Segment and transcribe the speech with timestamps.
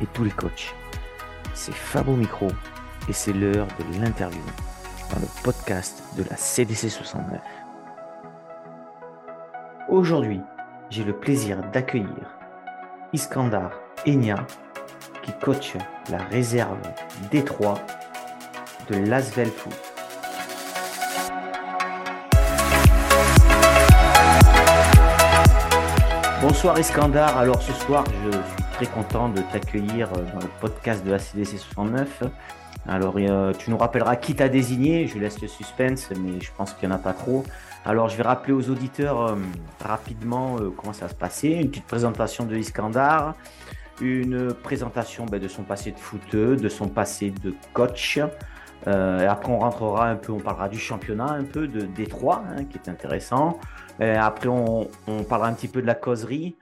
[0.00, 0.74] et tous les coachs.
[1.54, 2.48] C'est Fabo Micro
[3.08, 4.42] et c'est l'heure de l'interview
[5.10, 7.40] dans le podcast de la CDC 69.
[9.88, 10.40] Aujourd'hui,
[10.90, 12.36] j'ai le plaisir d'accueillir
[13.12, 13.70] Iskandar
[14.06, 14.46] Enya
[15.22, 15.74] qui coach
[16.10, 16.78] la réserve
[17.30, 17.80] Détroit
[18.90, 19.72] de Lasvel Foot.
[26.42, 31.04] Bonsoir Iskandar, alors ce soir je suis très content de t'accueillir euh, dans le podcast
[31.04, 32.24] de la CDC 69.
[32.88, 36.72] Alors euh, tu nous rappelleras qui t'a désigné, je laisse le suspense mais je pense
[36.74, 37.44] qu'il n'y en a pas trop.
[37.84, 39.36] Alors je vais rappeler aux auditeurs euh,
[39.80, 43.34] rapidement comment ça se passait, une petite présentation de Iskandar,
[44.00, 48.18] une présentation ben, de son passé de footeux, de son passé de coach.
[48.86, 52.78] après on rentrera un peu, on parlera du championnat un peu de Détroit hein, qui
[52.78, 53.60] est intéressant.
[54.00, 54.88] Après, on,
[55.28, 56.56] parlera un petit peu de la causerie,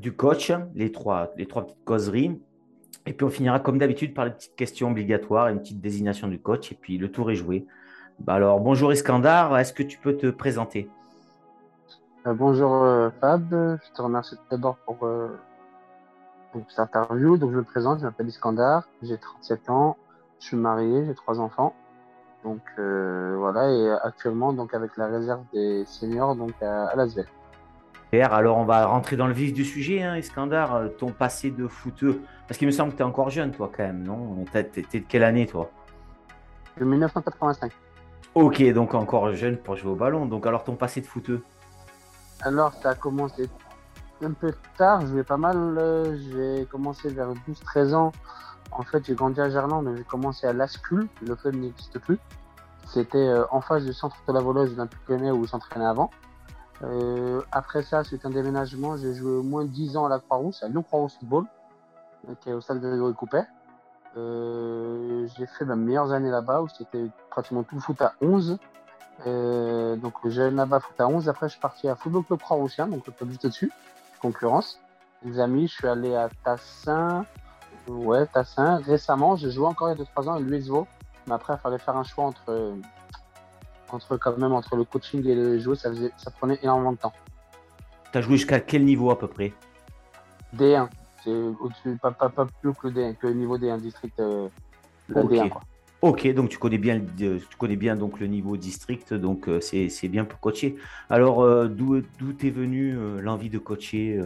[0.00, 2.40] du coach, les trois, les trois petites causeries.
[3.06, 6.40] Et puis, on finira comme d'habitude par les petites questions obligatoires, une petite désignation du
[6.40, 6.72] coach.
[6.72, 7.66] Et puis, le tour est joué.
[8.18, 10.90] Bah alors, bonjour Iskandar, est-ce que tu peux te présenter?
[12.26, 14.98] Euh, Bonjour euh, Fab, je te remercie d'abord pour,
[16.52, 17.38] pour cette interview.
[17.38, 19.96] Donc, je me présente, je m'appelle Iskandar, j'ai 37 ans,
[20.38, 21.74] je suis marié, j'ai trois enfants.
[22.44, 26.96] Donc euh, voilà, et actuellement donc avec la réserve des seniors donc à, à
[28.12, 31.68] Alors on va rentrer dans le vif du sujet, hein, Iskandar, euh, ton passé de
[31.68, 32.20] footeux.
[32.48, 34.44] Parce qu'il me semble que tu es encore jeune toi quand même, non?
[34.52, 35.70] T'es de quelle année toi?
[36.76, 37.70] De 1985.
[38.34, 40.26] Ok, donc encore jeune pour jouer au ballon.
[40.26, 41.42] Donc alors ton passé de footeux?
[42.42, 43.48] Alors ça a commencé
[44.22, 45.56] un peu tard, je jouais pas mal.
[45.56, 48.12] Euh, j'ai commencé vers 12-13 ans
[48.72, 52.18] en fait, j'ai grandi à Gerland, j'ai commencé à l'Ascul, le club n'existe plus.
[52.86, 56.10] C'était euh, en face du centre de la voleuse d'Olympique Lyonnais où s'entraînait avant.
[56.82, 58.96] Euh, après ça, c'est un déménagement.
[58.96, 61.44] J'ai joué au moins 10 ans à la Croix-Rousse, à Lyon Croix-Rousse Football,
[62.40, 63.44] qui est au stade de Grégory Coupet.
[64.16, 68.58] Euh, j'ai fait mes meilleures années là-bas où c'était pratiquement tout le foot à 11.
[69.26, 71.28] Euh, donc j'ai là-bas foot à 11.
[71.28, 73.70] Après, je suis parti à Football Club Croix-Roussien, donc le club juste au-dessus,
[74.20, 74.80] concurrence.
[75.22, 77.26] Des amis, je suis allé à Tassin,
[77.88, 78.76] Ouais, Tassin.
[78.76, 80.86] Récemment, j'ai joué encore il y a 2-3 ans à l'USVO.
[81.26, 82.74] Mais après, il fallait faire un choix entre,
[83.94, 85.76] entre, quand même, entre le coaching et le jouer.
[85.76, 87.12] Ça, faisait, ça prenait énormément de temps.
[88.12, 89.52] Tu as joué jusqu'à quel niveau à peu près?
[90.56, 90.88] D1.
[91.24, 94.18] C'est au-dessus, pas, pas, pas, plus que le D1, que le niveau D1, district.
[94.20, 94.48] Euh,
[95.10, 95.62] D1, quoi.
[96.02, 100.08] Ok, donc tu connais bien, tu connais bien donc le niveau district, donc euh, c'est
[100.08, 100.76] bien pour coacher.
[101.10, 104.24] Alors, euh, d'où d'où est venue l'envie de coacher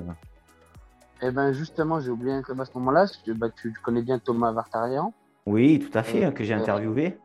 [1.26, 3.06] eh ben justement, j'ai oublié un club à ce moment-là.
[3.36, 5.14] Bah, tu, connais bien Thomas Vartarian.
[5.46, 7.16] Oui, tout à fait, que j'ai interviewé.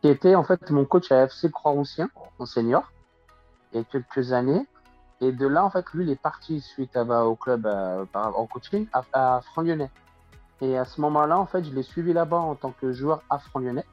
[0.00, 2.92] Qui était en fait mon coach à FC Croix-Roussien, en senior,
[3.72, 4.66] il y a quelques années.
[5.20, 8.04] Et de là, en fait, lui, il est parti suite à, bah, au club euh,
[8.14, 9.90] en coaching à, à Franc-Lyonnais.
[10.60, 13.38] Et à ce moment-là, en fait, je l'ai suivi là-bas en tant que joueur à
[13.38, 13.84] Franc-Lyonnais.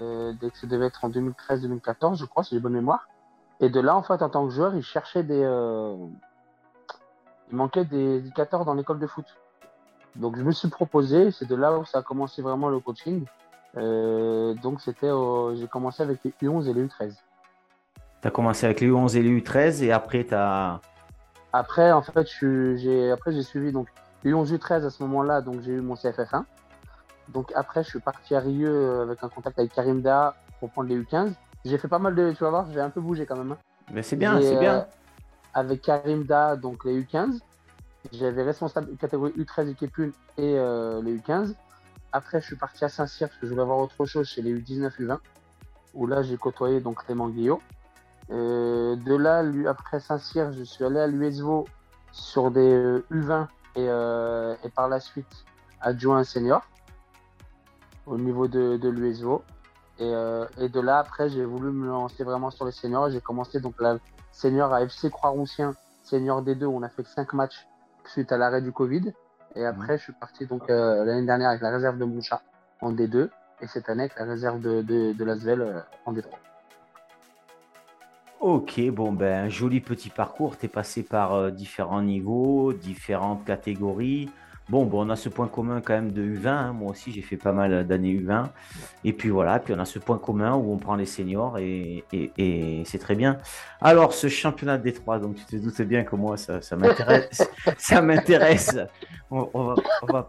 [0.00, 3.08] Euh, dès que ça devait être en 2013-2014, je crois, si j'ai bonne mémoire.
[3.60, 5.96] Et de là, en fait, en tant que joueur, il cherchait des, euh,
[7.50, 9.26] il manquait des éducateurs dans l'école de foot.
[10.14, 13.24] Donc je me suis proposé, c'est de là où ça a commencé vraiment le coaching.
[13.78, 15.10] Euh, donc c'était,
[15.54, 17.14] j'ai commencé avec les U11 et les U13.
[18.20, 20.80] Tu as commencé avec les U11 et les U13 et après tu as...
[21.52, 22.26] Après en fait
[22.76, 23.88] j'ai après j'ai suivi donc
[24.24, 26.44] U11 U13 à ce moment-là donc j'ai eu mon CFF1.
[27.32, 30.70] Donc après je suis parti à Rieux euh, avec un contact avec Karim Da pour
[30.70, 31.32] prendre les U15.
[31.64, 33.52] J'ai fait pas mal de tu vas voir j'ai un peu bougé quand même.
[33.52, 33.58] Hein.
[33.92, 34.78] Mais c'est bien c'est bien.
[34.78, 34.82] Euh,
[35.54, 37.40] avec Karim Da, donc les U15.
[38.12, 41.54] J'avais responsable catégorie U13 équipe 1 et euh, les U15.
[42.12, 44.54] Après, je suis parti à Saint-Cyr parce que je voulais avoir autre chose chez les
[44.54, 45.18] U19, U20,
[45.94, 47.60] où là, j'ai côtoyé donc Clément Guillot.
[48.30, 51.66] Euh, de là, après Saint-Cyr, je suis allé à l'USVO
[52.12, 53.46] sur des U20
[53.76, 55.44] euh, et, par la suite
[55.80, 56.62] adjoint senior
[58.06, 59.42] au niveau de, l'USVO.
[59.98, 60.12] Et,
[60.58, 63.10] et, de là, après, j'ai voulu me lancer vraiment sur les seniors.
[63.10, 63.98] J'ai commencé donc la,
[64.38, 65.74] senior à FC Croix-Roussien,
[66.04, 67.66] senior D2, où on a fait 5 matchs
[68.04, 69.12] suite à l'arrêt du Covid.
[69.58, 72.40] Et après, je suis parti donc euh, l'année dernière avec la réserve de Monchat
[72.80, 73.28] en D2
[73.60, 76.26] et cette année avec la réserve de, de, de Lasvel euh, en D3.
[78.38, 80.56] Ok, bon ben joli petit parcours.
[80.56, 84.30] Tu es passé par euh, différents niveaux, différentes catégories.
[84.68, 86.48] Bon, bon, on a ce point commun quand même de U20.
[86.48, 86.72] Hein.
[86.74, 88.48] Moi aussi, j'ai fait pas mal d'années U20.
[89.04, 92.04] Et puis voilà, puis on a ce point commun où on prend les seniors et,
[92.84, 93.38] c'est très bien.
[93.80, 97.48] Alors, ce championnat de Détroit, donc tu te doutes bien que moi, ça, m'intéresse.
[97.78, 98.76] ça m'intéresse.
[99.30, 99.74] On, va,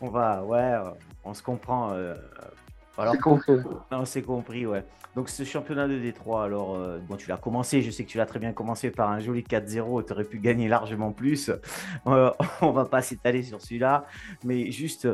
[0.00, 0.74] on, va, ouais,
[1.24, 1.92] on se comprend.
[1.92, 2.14] Euh,
[2.98, 3.52] Alors, c'est compris.
[3.90, 4.84] Non, c'est compris, ouais.
[5.14, 8.18] Donc, ce championnat de Détroit, alors, euh, bon, tu l'as commencé, je sais que tu
[8.18, 11.50] l'as très bien commencé par un joli 4-0, tu aurais pu gagner largement plus.
[12.06, 14.06] Euh, on va pas s'étaler sur celui-là,
[14.44, 15.08] mais juste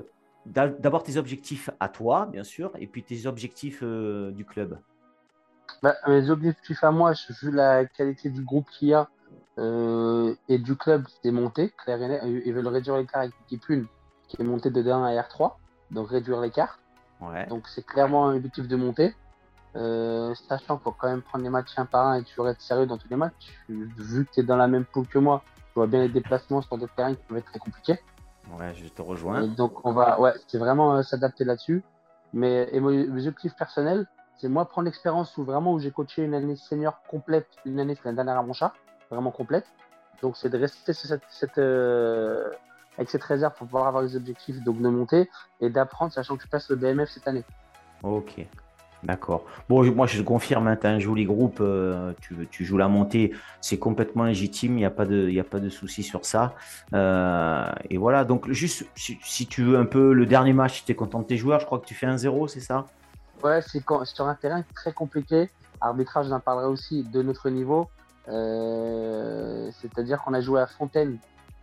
[0.46, 4.78] d'abord tes objectifs à toi, bien sûr, et puis tes objectifs euh, du club.
[5.82, 9.08] Bah, mes objectifs à moi, vu la qualité du groupe qu'il y a
[10.48, 11.74] et du club, c'est monté.
[11.84, 13.82] Claire ils veulent réduire l'écart avec l'équipe 1
[14.28, 15.56] qui est montée de D1 à R3,
[15.90, 16.78] donc réduire l'écart.
[17.48, 19.14] Donc c'est clairement un objectif de montée.
[19.76, 22.60] Euh, sachant qu'il faut quand même prendre les matchs un par un et toujours être
[22.60, 23.54] sérieux dans tous les matchs.
[23.68, 26.62] Vu que tu es dans la même poule que moi, tu vois bien les déplacements
[26.62, 28.00] sur d'autres terrains qui peuvent être très compliqués.
[28.58, 29.46] Ouais, je te rejoins.
[29.46, 31.82] donc on va, ouais, c'est vraiment euh, s'adapter là-dessus.
[32.32, 34.06] Mais et mes objectifs personnels,
[34.38, 37.94] c'est moi prendre l'expérience où vraiment où j'ai coaché une année senior complète, une année
[37.94, 38.72] c'est la dernière à mon chat,
[39.10, 39.66] vraiment complète.
[40.22, 42.50] Donc c'est de rester sur cette, cette euh,
[42.98, 45.30] avec cette réserve pour pouvoir avoir les objectifs donc de monter
[45.60, 47.44] et d'apprendre, sachant que je passe le BMF cette année.
[48.02, 48.44] Ok,
[49.04, 49.44] d'accord.
[49.68, 52.88] Bon, moi je confirme, hein, tu as un joli groupe, euh, tu, tu, joues la
[52.88, 56.24] montée, c'est complètement légitime, il n'y a pas de, y a pas de souci sur
[56.24, 56.54] ça.
[56.92, 60.94] Euh, et voilà, donc juste si, tu veux un peu le dernier match, tu es
[60.94, 62.86] content de tes joueurs, je crois que tu fais un 0 c'est ça?
[63.42, 65.48] Ouais, c'est sur un terrain très compliqué.
[65.80, 67.88] Arbitrage, j'en parlerai aussi de notre niveau.
[68.28, 71.18] Euh, c'est-à-dire qu'on a joué à Fontaine,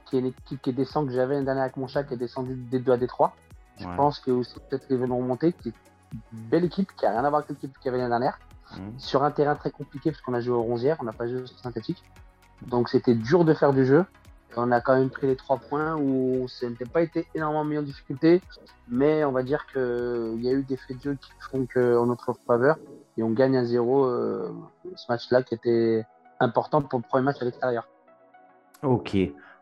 [0.05, 2.17] qui est une équipe qui descend que j'avais l'année dernière avec mon chat, qui est
[2.17, 3.31] descendu des 2 à D3.
[3.79, 5.73] Je pense que aussi peut-être qu'ils vont remonter, qui est
[6.13, 8.39] une belle équipe, qui a rien à voir avec l'équipe qu'il y avait l'année dernière.
[8.77, 8.99] Mhm.
[8.99, 11.45] Sur un terrain très compliqué, parce qu'on a joué au ronzière, on n'a pas joué
[11.45, 12.03] sur synthétique.
[12.67, 14.05] Donc c'était dur de faire du jeu.
[14.57, 17.77] on a quand même pris les 3 points où ça n'était pas été énormément mis
[17.77, 18.41] en difficulté,
[18.87, 22.05] mais on va dire qu'il y a eu des faits de jeu qui font qu'en
[22.05, 22.77] notre faveur
[23.17, 24.49] et on gagne à 0 euh,
[24.95, 26.05] ce match-là qui était
[26.39, 27.85] important pour le premier match à l'extérieur.
[28.81, 29.17] Ok.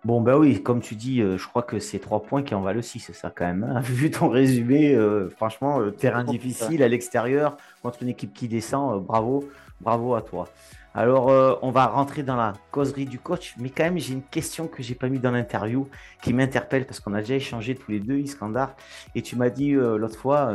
[0.05, 2.61] Bon, ben oui, comme tu dis, euh, je crois que c'est trois points qui en
[2.61, 3.63] valent aussi, c'est ça quand même.
[3.63, 3.79] Hein.
[3.83, 9.01] Vu ton résumé, euh, franchement, euh, terrain difficile à l'extérieur contre une équipe qui descend,
[9.01, 10.49] bravo, bravo à toi.
[10.95, 14.67] Alors, on va rentrer dans la causerie du coach, mais quand même, j'ai une question
[14.67, 15.87] que j'ai pas mis dans l'interview
[16.21, 18.75] qui m'interpelle parce qu'on a déjà échangé tous les deux, Iskandar,
[19.15, 20.51] et tu m'as dit l'autre fois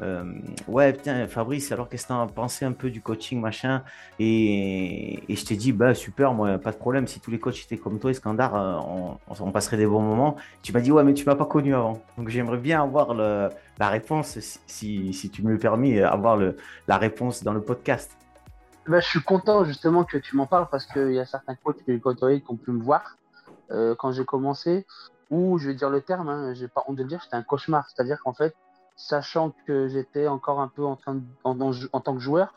[0.00, 0.24] euh,
[0.68, 3.82] ouais, putain, Fabrice, alors qu'est-ce que t'en pensé un peu du coaching, machin
[4.18, 7.06] et, je t'ai dit, bah super, moi, pas de problème.
[7.06, 10.36] Si tous les coachs étaient comme toi, Iskandar, euh, on, passerait des bons moments.
[10.62, 12.02] Tu m'as dit, ouais, mais tu m'as pas connu avant.
[12.18, 16.38] Donc j'aimerais bien avoir la réponse, si, tu me le permets, avoir
[16.88, 18.16] la réponse dans le podcast.
[18.88, 21.82] Bah, je suis content justement que tu m'en parles parce qu'il y a certains coachs
[21.84, 22.00] qui
[22.48, 23.16] ont pu me voir
[23.72, 24.86] euh, quand j'ai commencé,
[25.30, 27.42] ou je vais dire le terme, hein, j'ai pas honte de le dire, j'étais un
[27.42, 27.88] cauchemar.
[27.90, 28.54] C'est-à-dire qu'en fait,
[28.94, 32.54] sachant que j'étais encore un peu en, train en, en, tant que joueur,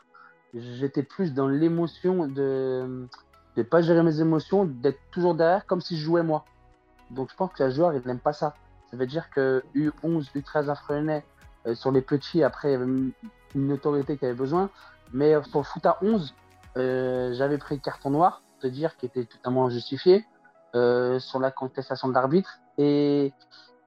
[0.54, 3.08] j'étais plus dans l'émotion de
[3.56, 6.44] ne pas gérer mes émotions, d'être toujours derrière comme si je jouais moi.
[7.10, 8.54] Donc je pense que le joueur, il n'aime pas ça.
[8.92, 11.24] Ça veut dire que U11, U13 affrenait
[11.66, 12.86] euh, sur les petits, après, il y avait
[13.54, 14.70] une autorité qui avait besoin.
[15.12, 16.34] Mais sur le foot à 11,
[16.76, 20.24] euh, j'avais pris le carton noir, te dire qui était totalement injustifié,
[20.74, 22.58] euh, sur la contestation de l'arbitre.
[22.78, 23.32] Et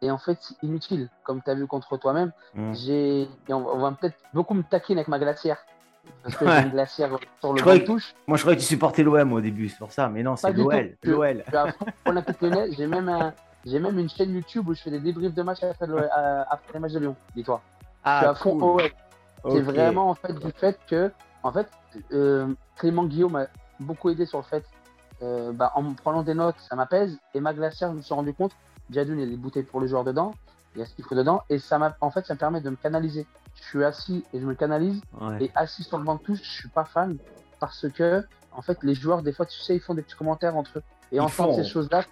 [0.02, 2.34] et en fait, c'est inutile, comme tu as vu contre toi-même.
[2.56, 2.74] Mm.
[2.74, 5.66] J'ai, on, va peut-être beaucoup me taquiner avec ma glacière.
[6.22, 8.14] Parce que j'ai une glacière sur le touche.
[8.28, 10.10] Moi, je croyais que tu supportais l'OM au début, c'est pour ça.
[10.10, 10.98] Mais non, c'est l'OL.
[11.04, 11.46] L'OL.
[12.78, 13.34] J'ai même, un,
[13.66, 15.88] j'ai même une chaîne YouTube où je fais des débriefs de matchs après,
[16.50, 17.62] après les matchs de Lyon, dis-toi.
[18.04, 18.84] Ah, je suis à fond cool.
[19.50, 21.12] C'est vraiment en fait du fait que,
[21.44, 21.68] en fait,
[22.12, 23.48] euh, Clément Guillaume m'a
[23.80, 24.66] beaucoup aidé sur le fait,
[25.22, 27.18] euh, bah, en me prenant des notes, ça m'apaise.
[27.34, 28.54] Et ma glacière, je me suis rendu compte
[28.90, 30.34] Jadoun, il y a des bouteilles pour le joueur dedans,
[30.76, 32.62] il y a ce qu'il faut dedans, et ça m'a, en fait, ça me permet
[32.62, 33.26] de me canaliser.
[33.56, 35.02] Je suis assis et je me canalise,
[35.40, 37.18] et assis sur le banc de touche, je suis pas fan,
[37.60, 40.56] parce que, en fait, les joueurs, des fois, tu sais, ils font des petits commentaires
[40.56, 40.84] entre eux.
[41.12, 42.04] Et entendre ces choses-là,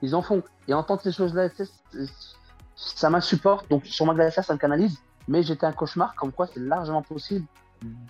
[0.00, 0.42] ils en font.
[0.66, 1.48] Et entendre ces choses-là,
[2.74, 3.68] ça m'insupporte.
[3.68, 4.98] Donc, sur ma glacière, ça me canalise.
[5.28, 7.46] Mais j'étais un cauchemar, comme quoi c'est largement possible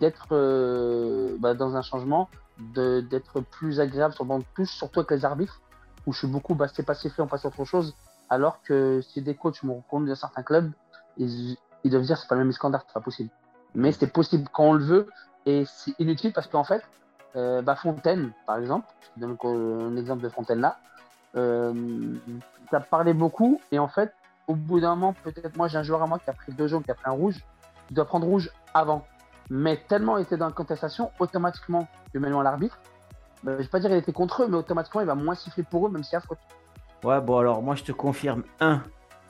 [0.00, 5.00] d'être euh, bah, dans un changement, d'être plus agréable sur le banc de touche, surtout
[5.00, 5.60] avec les arbitres
[6.06, 7.94] où je suis beaucoup, bah, c'est pas fait, on passe à autre chose.
[8.30, 10.70] Alors que si des coachs me rencontrent dans certains clubs,
[11.18, 13.30] ils, ils doivent dire c'est pas le même scandale, c'est pas possible.
[13.74, 15.08] Mais c'est possible quand on le veut
[15.46, 16.82] et c'est inutile parce qu'en fait,
[17.36, 20.78] euh, bah, Fontaine, par exemple, je donne un exemple de Fontaine là,
[21.36, 22.14] euh,
[22.70, 24.12] ça parlait beaucoup et en fait,
[24.48, 26.66] au bout d'un moment, peut-être moi j'ai un joueur à moi qui a pris deux
[26.66, 27.36] jaunes, qui a pris un rouge,
[27.90, 29.06] il doit prendre rouge avant.
[29.50, 32.78] Mais tellement il était dans la contestation, automatiquement, je mets à l'arbitre,
[33.44, 35.62] bah, je vais pas dire qu'il était contre eux, mais automatiquement il va moins siffler
[35.62, 36.38] pour eux, même si y a faute.
[37.04, 38.82] Ouais, bon, alors moi je te confirme, un,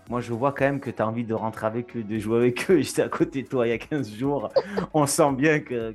[0.09, 2.39] moi je vois quand même que tu as envie de rentrer avec eux, de jouer
[2.39, 2.81] avec eux.
[2.81, 4.51] J'étais à côté de toi il y a 15 jours.
[4.95, 5.95] On sent bien que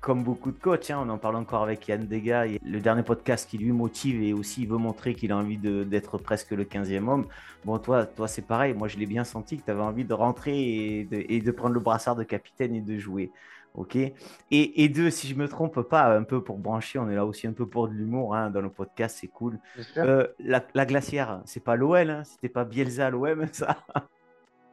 [0.00, 3.48] comme beaucoup de coachs, hein, on en parle encore avec Yann Degas, le dernier podcast
[3.48, 7.26] qui lui motive et aussi veut montrer qu'il a envie d'être presque le 15e homme.
[7.64, 8.74] Bon, toi, toi c'est pareil.
[8.74, 11.50] Moi, je l'ai bien senti que tu avais envie de rentrer et de, et de,
[11.50, 13.30] prendre le brassard de capitaine et de jouer.
[13.74, 13.96] Ok?
[13.96, 14.14] Et,
[14.50, 17.46] et, deux, si je me trompe pas, un peu pour brancher, on est là aussi
[17.46, 19.58] un peu pour de l'humour hein, dans le podcast, c'est cool.
[19.98, 23.76] Euh, la, la, glacière, c'est pas l'OL, hein, c'était pas Bielsa à l'OM, ça?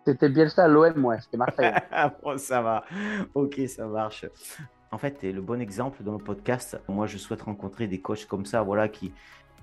[0.06, 1.74] C'était Bielsa à l'OM, ouais, c'était Marseille.
[2.24, 2.86] bon, ça va.
[3.34, 4.26] Ok, ça marche.
[4.94, 6.80] En fait, tu es le bon exemple dans le podcast.
[6.88, 9.12] Moi, je souhaite rencontrer des coachs comme ça, voilà, qui,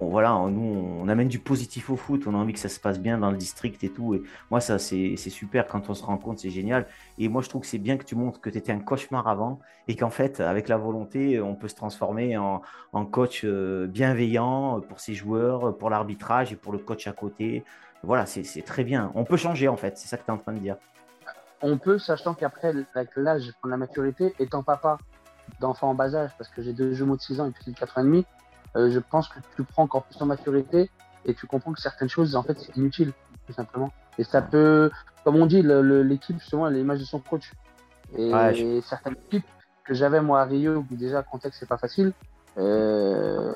[0.01, 2.99] voilà, nous, on amène du positif au foot, on a envie que ça se passe
[2.99, 4.17] bien dans le district et tout.
[4.17, 6.89] Et moi, ça, c'est super quand on se rencontre, c'est génial.
[7.17, 9.29] Et moi, je trouve que c'est bien que tu montres que tu étais un cauchemar
[9.29, 12.61] avant et qu'en fait, avec la volonté, on peut se transformer en,
[13.13, 17.63] coach euh, bienveillant pour ses joueurs, pour l'arbitrage et pour le coach à côté.
[18.03, 19.13] Voilà, c'est très bien.
[19.15, 20.75] On peut changer, en fait, c'est ça que tu es en train de dire.
[21.63, 24.99] On peut, sachant qu'après, avec l'âge, la maturité, étant papa
[25.61, 27.79] d'enfants en bas âge, parce que j'ai deux jumeaux de 6 ans et puis de
[27.79, 28.27] 4 ans et demi,
[28.77, 30.91] euh, je pense que tu prends encore plus en maturité
[31.25, 33.13] et tu comprends que certaines choses, en fait, c'est inutile,
[33.47, 33.93] tout simplement.
[34.19, 34.91] Et ça peut,
[35.25, 37.53] comme on dit, l'équipe, justement, elle est l'image de son coach.
[38.17, 39.47] Et, certaines équipes
[39.85, 42.13] que j'avais, moi, à Rio, où déjà, le contexte, c'est pas facile,
[42.59, 43.53] euh,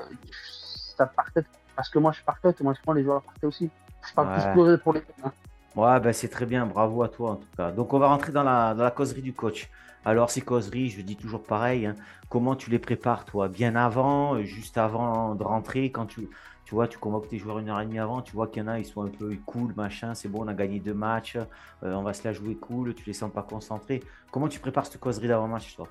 [0.95, 1.43] ça partait
[1.75, 3.69] parce que moi, je partais, automatiquement, les joueurs partaient aussi.
[4.07, 5.03] Je parle plus pour les.
[5.23, 5.31] Hein.
[5.75, 7.71] Ouais, ben c'est très bien, bravo à toi en tout cas.
[7.71, 9.69] Donc on va rentrer dans la, dans la causerie du coach.
[10.05, 11.95] Alors ces causeries, je dis toujours pareil, hein.
[12.29, 13.49] comment tu les prépares toi?
[13.49, 16.29] Bien avant, juste avant de rentrer, quand tu,
[16.63, 18.65] tu vois, tu convoques tes joueurs une heure et demie avant, tu vois qu'il y
[18.65, 21.35] en a, ils sont un peu cool, machin, c'est bon, on a gagné deux matchs,
[21.35, 24.01] euh, on va se la jouer cool, tu les sens pas concentrés.
[24.31, 25.87] Comment tu prépares cette causerie d'avant-match toi?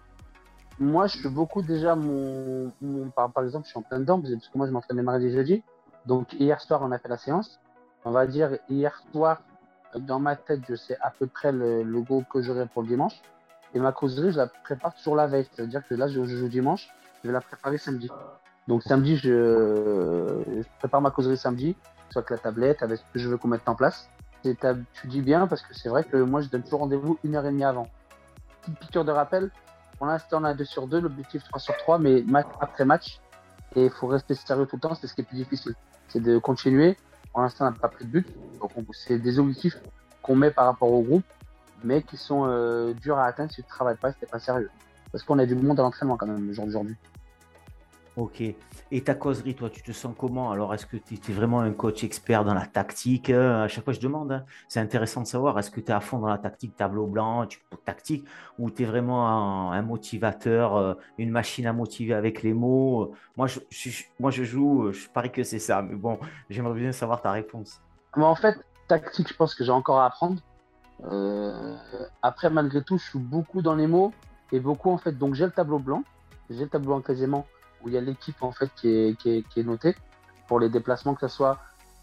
[0.79, 2.73] Moi, je fais beaucoup déjà mon,
[3.15, 5.33] par, exemple, je suis en plein dedans, parce que moi je m'entraîne les mardis et
[5.33, 5.63] jeudi.
[6.07, 7.61] Donc hier soir, on a fait la séance.
[8.05, 9.41] On va dire hier soir,
[9.99, 13.21] dans ma tête, je sais à peu près le logo que j'aurai pour le dimanche.
[13.75, 15.47] Et ma causerie, je la prépare toujours la veille.
[15.53, 16.89] C'est-à-dire que là, je, joue dimanche,
[17.23, 18.09] je vais la préparer samedi.
[18.69, 21.77] Donc samedi, je, prépare ma causerie samedi,
[22.11, 24.09] soit avec la tablette, avec ce que je veux qu'on mette en place.
[24.43, 27.47] Tu dis bien parce que c'est vrai que moi, je donne toujours rendez-vous une heure
[27.47, 27.89] et demie avant.
[28.63, 29.51] Petite piqûre de rappel.
[29.99, 33.21] Pour l'instant, on a 2 sur 2, l'objectif 3 sur 3, mais match après match.
[33.75, 35.75] Et il faut rester sérieux tout le temps, c'est ce qui est plus difficile.
[36.09, 36.97] C'est de continuer.
[37.35, 38.29] Pour l'instant, on n'a pas pris de but.
[38.61, 39.77] Donc, c'est des objectifs
[40.23, 41.25] qu'on met par rapport au groupe,
[41.83, 44.39] mais qui sont euh, durs à atteindre si tu ne travailles pas, si tu pas
[44.39, 44.71] sérieux.
[45.11, 46.95] Parce qu'on a du monde à l'entraînement quand même, d'aujourd'hui.
[48.17, 48.43] Ok.
[48.93, 50.53] Et ta causerie, toi, tu te sens comment?
[50.53, 53.31] Alors, est-ce que tu es vraiment un coach expert dans la tactique?
[53.31, 54.31] À chaque fois, je demande.
[54.31, 54.45] Hein.
[54.69, 55.59] C'est intéressant de savoir.
[55.59, 57.49] Est-ce que tu es à fond dans la tactique, tableau blanc,
[57.85, 58.25] tactique,
[58.57, 63.15] ou tu es vraiment un, motivateur, euh, une machine à motiver avec les mots?
[63.37, 63.59] Moi je,
[64.21, 65.83] moi, je joue, je parie que c'est ça.
[65.83, 66.19] Mais bon,
[66.49, 67.81] j'aimerais bien savoir ta réponse.
[68.15, 68.57] en fait,
[68.87, 70.41] tactique, je pense que j'ai encore à apprendre.
[71.11, 71.77] Euh,
[72.23, 74.13] après, malgré tout, je suis beaucoup dans les mots
[74.53, 75.19] et beaucoup en fait.
[75.19, 76.05] Donc, j'ai le tableau blanc,
[76.49, 77.45] j'ai le tableau blanc quasiment
[77.85, 79.95] où il y a l'équipe en fait qui est, qui, est, qui est notée
[80.49, 81.59] pour les déplacements, que ce soit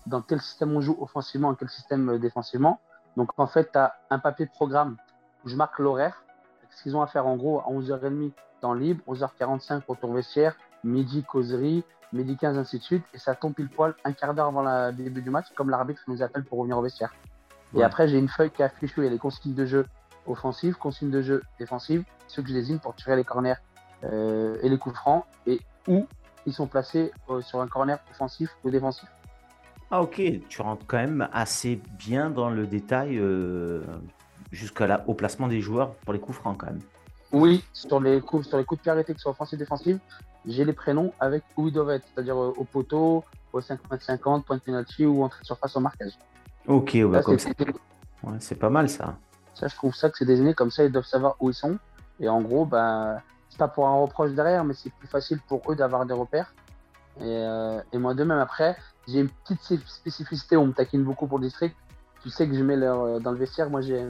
[0.08, 2.80] dans quel système on joue offensivement, en quel système euh, défensivement.
[3.18, 4.98] Donc en fait, tu as un papier de programme
[5.44, 6.24] où je marque l'horaire,
[6.70, 7.28] ce qu'ils ont à faire?
[7.28, 11.84] En gros à 11h30 temps libre, 11h45 retour vestiaire, midi causerie,
[12.14, 14.92] midi 15 ainsi de suite, et ça tombe pile poil un quart d'heure avant le
[14.92, 17.14] début du match, comme l'arbitre nous appelle pour revenir au vestiaire.
[17.76, 19.86] Et après, j'ai une feuille qui affiche où il y a les consignes de jeu
[20.28, 23.56] offensives, consignes de jeu défensives, ceux que je désigne pour tirer les corners
[24.04, 26.08] euh, et les coups francs, et où
[26.46, 29.08] ils sont placés euh, sur un corner offensif ou défensif.
[29.90, 33.82] Ah ok, tu rentres quand même assez bien dans le détail euh,
[34.52, 36.80] jusqu'au placement des joueurs pour les coups francs quand même.
[37.34, 39.98] Oui, sur les coups, sur les coups de pied arrêtés, que ce soit offensif défensif,
[40.46, 43.24] j'ai les prénoms avec où ils doivent être, c'est-à-dire euh, au poteau,
[43.54, 46.14] au 5 m 50, point de penalty ou entrée de surface au marquage.
[46.68, 47.22] Ok, bah,
[48.40, 49.18] c'est pas mal ça.
[49.56, 51.78] Ça, je trouve ça que c'est désigné comme ça, ils doivent savoir où ils sont.
[52.20, 53.22] Et en gros, bah,
[53.52, 56.54] c'est pas pour un reproche derrière, mais c'est plus facile pour eux d'avoir des repères.
[57.20, 58.78] Et, euh, et moi de même, après,
[59.08, 61.76] j'ai une petite spécificité, on me taquine beaucoup pour le district.
[62.24, 64.08] Tu sais que je mets leur, euh, dans le vestiaire, moi j'ai,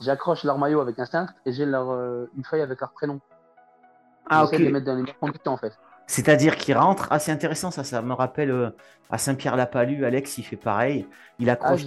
[0.00, 3.20] j'accroche leur maillot avec un cintre et j'ai leur, euh, une feuille avec leur prénom.
[4.28, 4.52] Ah, ok.
[4.52, 5.14] de les mettre dans les
[5.46, 5.78] en fait.
[6.06, 8.72] C'est-à-dire qu'il rentre, assez intéressant ça, ça me rappelle
[9.10, 11.06] à Saint-Pierre-la-Palue, Alex il fait pareil,
[11.38, 11.82] il accroche,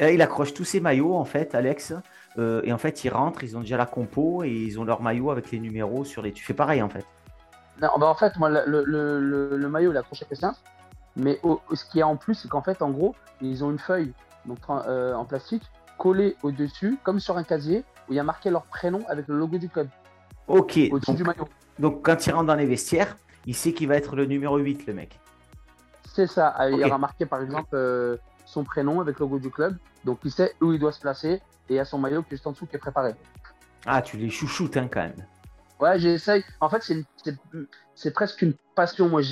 [0.00, 1.94] ah, il accroche tous ses maillots en fait, Alex,
[2.38, 5.02] euh, et en fait, ils rentrent, ils ont déjà la compo et ils ont leur
[5.02, 6.32] maillot avec les numéros sur les.
[6.32, 7.04] Tu fais pareil en fait
[7.80, 10.58] Non, bah en fait, moi, le, le, le, maillot, il est accroché avec simple.
[11.16, 11.38] Mais
[11.74, 14.12] ce qu'il y a en plus, c'est qu'en fait, en gros, ils ont une feuille
[14.46, 15.64] donc, euh, en plastique
[15.98, 19.36] collée au-dessus, comme sur un casier, où il y a marqué leur prénom avec le
[19.36, 19.88] logo du club.
[20.48, 20.78] Ok.
[20.90, 21.48] Au-dessus du maillot.
[21.78, 24.86] Donc, quand il rentre dans les vestiaires, il sait qu'il va être le numéro 8,
[24.86, 25.18] le mec.
[26.14, 26.54] C'est ça.
[26.70, 29.76] Il y aura marqué, par exemple, euh, son prénom avec le logo du club.
[30.04, 32.28] Donc, il sait où il doit se placer et il y a son maillot qui
[32.28, 33.14] est juste en dessous qui est préparé.
[33.86, 35.26] Ah, tu les chouchoutes hein, quand même.
[35.80, 36.44] Ouais, j'essaye.
[36.60, 37.04] En fait, c'est,
[37.94, 39.08] c'est, presque une passion.
[39.08, 39.22] Moi,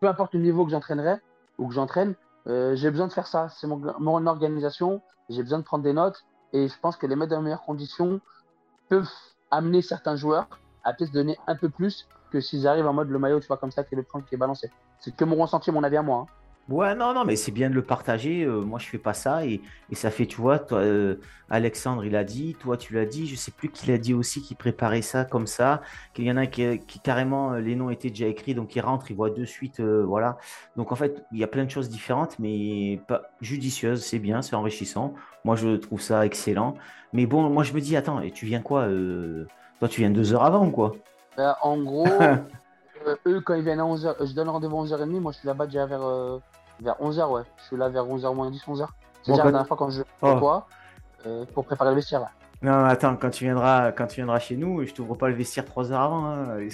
[0.00, 1.16] peu importe le niveau que j'entraînerai
[1.58, 2.14] ou que j'entraîne,
[2.48, 3.48] euh, j'ai besoin de faire ça.
[3.48, 5.02] C'est mon, mon organisation.
[5.28, 6.24] J'ai besoin de prendre des notes.
[6.52, 8.20] Et je pense que les mettre dans les meilleures conditions
[8.88, 9.08] peuvent
[9.50, 10.48] amener certains joueurs
[10.84, 13.56] à peut-être donner un peu plus que s'ils arrivent en mode le maillot, tu vois,
[13.56, 14.70] comme ça, qui est le point qui est balancé.
[14.98, 16.26] C'est que mon ressenti, mon avis à moi.
[16.28, 16.32] Hein.
[16.68, 18.44] Ouais, non, non, mais c'est bien de le partager.
[18.44, 21.16] Euh, moi, je fais pas ça et, et ça fait, tu vois, toi, euh,
[21.48, 23.26] Alexandre, il a dit, toi, tu l'as dit.
[23.26, 25.82] Je sais plus qui l'a dit aussi, qui préparait ça comme ça.
[26.14, 28.80] Qu'il y en a qui, qui, carrément, euh, les noms étaient déjà écrits, donc il
[28.82, 30.38] rentre, il voit de suite, voilà.
[30.76, 34.04] Donc en fait, il y a plein de choses différentes, mais pas judicieuses.
[34.04, 35.14] C'est bien, c'est enrichissant.
[35.44, 36.74] Moi, je trouve ça excellent.
[37.12, 38.86] Mais bon, moi, je me dis, attends, et tu viens quoi
[39.80, 40.94] Toi, tu viens deux heures avant, quoi?
[41.36, 42.06] Ben, En gros.
[43.26, 45.20] eux, quand ils viennent à 11h, je donne rendez-vous à 11h30.
[45.20, 46.02] Moi, je suis là-bas déjà vers,
[46.82, 47.42] vers 11h, ouais.
[47.58, 48.86] Je suis là vers 11h moins 10, 11h.
[49.22, 50.34] C'est déjà la dernière fois quand je oh.
[50.38, 50.66] toi
[51.26, 52.20] euh, pour préparer le vestiaire.
[52.20, 52.30] Là.
[52.62, 55.64] Non, attends, quand tu viendras, quand tu viendras chez nous, je t'ouvre pas le vestiaire
[55.64, 56.26] 3 heures avant.
[56.26, 56.58] Hein,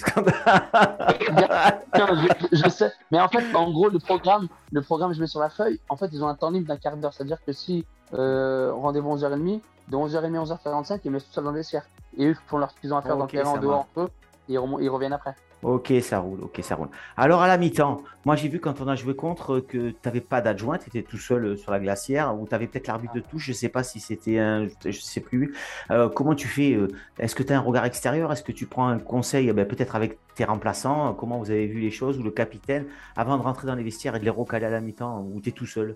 [2.51, 5.49] je, sais, mais en fait, en gros, le programme, le programme, je mets sur la
[5.49, 5.79] feuille.
[5.87, 9.15] En fait, ils ont un temps libre d'un quart d'heure, c'est-à-dire que si euh, rendez-vous
[9.15, 11.85] 11h30, de 11h30 à 11h45, ils mettent tout ça dans le vestiaire.
[12.17, 14.09] Et eux font leur ce qu'ils ont à faire dans le terrain en dehors, eux,
[14.49, 15.35] et ils reviennent après.
[15.63, 16.89] Ok, ça roule, ok, ça roule.
[17.15, 20.21] Alors à la mi-temps, moi j'ai vu quand on a joué contre que tu n'avais
[20.21, 23.15] pas d'adjoint, tu étais tout seul euh, sur la glacière, ou tu avais peut-être l'arbitre
[23.15, 25.55] de touche, je ne sais pas si c'était un, je sais plus.
[25.89, 28.31] Euh, comment tu fais euh, Est-ce que tu as un regard extérieur?
[28.31, 31.15] Est-ce que tu prends un conseil ben, peut-être avec tes remplaçants?
[31.15, 32.85] Comment vous avez vu les choses, ou le capitaine,
[33.15, 35.49] avant de rentrer dans les vestiaires et de les recaler à la mi-temps, ou tu
[35.49, 35.95] es tout seul?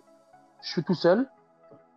[0.63, 1.29] Je suis tout seul,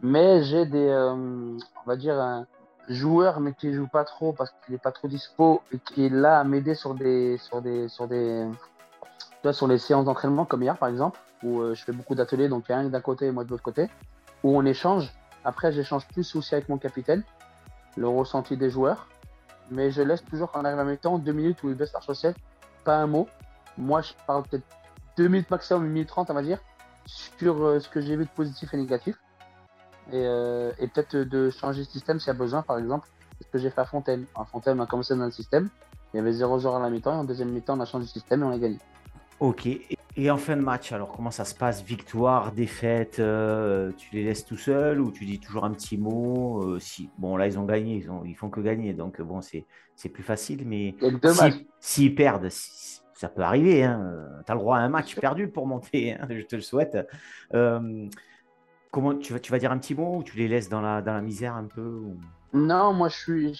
[0.03, 2.45] mais j'ai des, on va dire,
[2.89, 6.11] joueur mais qui joue pas trop parce qu'il est pas trop dispo et qui est
[6.11, 8.47] là à m'aider sur des sur des sur des
[9.53, 12.65] sur les séances d'entraînement comme hier par exemple où euh, je fais beaucoup d'ateliers donc
[12.69, 13.89] il y a un d'un côté et moi de l'autre côté
[14.43, 15.13] où on échange.
[15.45, 17.23] Après j'échange plus aussi avec mon capitaine
[17.97, 19.09] le ressenti des joueurs
[19.71, 21.93] mais je laisse toujours quand on arrive à mes temps deux minutes où il baisse
[21.93, 22.37] la chaussette
[22.85, 23.29] pas un mot.
[23.79, 24.65] Moi je parle peut-être
[25.17, 26.59] deux minutes maximum une minute trente on va dire
[27.07, 29.17] sur euh, ce que j'ai vu de positif et négatif
[30.13, 33.09] euh, et, peut-être de changer de système s'il y a besoin, par exemple.
[33.41, 34.25] Ce que j'ai fait à Fontaine.
[34.35, 35.69] À Fontaine, on a commencé dans le système.
[36.13, 38.11] Il y avait 0-0 à la mi-temps et en deuxième mi-temps, on a changé de
[38.11, 38.79] système et on a gagné.
[39.41, 39.69] Ok.
[40.17, 41.83] Et en fin de match, alors comment ça se passe?
[41.83, 46.63] Victoire, défaite euh, Tu les laisses tout seul ou tu dis toujours un petit mot
[46.63, 49.41] euh, si, Bon, là, ils ont gagné, ils, ont, ils font que gagner, donc bon,
[49.41, 49.65] c'est,
[49.97, 50.63] c'est plus facile.
[50.67, 50.95] Mais
[51.81, 53.83] s'ils perdent, ça peut arriver.
[53.83, 54.29] Hein.
[54.47, 56.97] Tu as le droit à un match perdu pour monter, hein, je te le souhaite.
[57.55, 58.07] Euh,
[58.95, 61.03] Comment tu vas, tu vas dire un petit mot ou tu les laisses dans la,
[61.03, 62.01] dans la misère un peu
[62.53, 63.55] Non, moi je suis,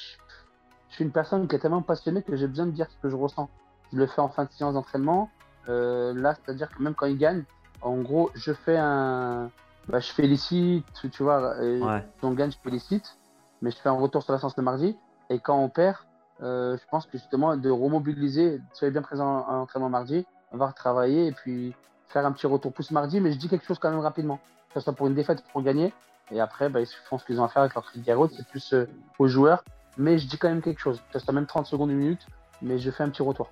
[0.89, 3.09] je suis une personne qui est tellement passionnée que j'ai besoin de dire ce que
[3.09, 3.51] je ressens.
[3.93, 5.31] Je le fais en fin de séance d'entraînement.
[5.69, 7.43] Euh, là, c'est-à-dire que même quand ils gagnent,
[7.83, 9.51] en gros, je fais un.
[9.89, 11.61] Bah, je félicite, tu vois.
[11.65, 13.19] Et Quand on gagne, je félicite.
[13.61, 14.97] Mais je fais un retour sur la séance le mardi.
[15.31, 15.97] Et quand on perd,
[16.43, 20.69] euh, je pense que justement, de remobiliser, soyez bien présent à l'entraînement mardi, on va
[20.69, 21.75] retravailler et puis
[22.07, 23.21] faire un petit retour plus mardi.
[23.21, 24.39] Mais je dis quelque chose quand même rapidement
[24.75, 25.93] que ce soit pour une défaite ou pour gagner.
[26.33, 28.73] Et après, bah, ils font ce qu'ils ont à faire avec leur critique c'est plus
[28.73, 28.87] euh,
[29.19, 29.63] aux joueurs.
[29.97, 32.27] Mais je dis quand même quelque chose, que ce soit même 30 secondes, une minute,
[32.61, 33.51] mais je fais un petit retour.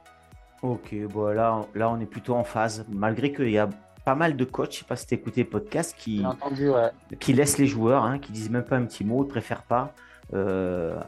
[0.62, 3.68] Ok, bon, là, là on est plutôt en phase, malgré qu'il y a
[4.04, 6.24] pas mal de coachs, je sais pas si tu écouté podcast, qui,
[7.20, 9.92] qui laissent les joueurs, hein, qui disent même pas un petit mot, ne préfèrent pas.
[10.34, 10.98] Euh,